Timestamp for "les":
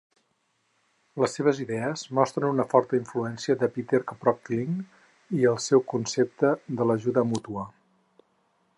1.23-1.35